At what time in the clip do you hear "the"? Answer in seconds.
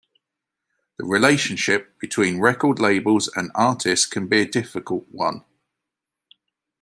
0.97-1.05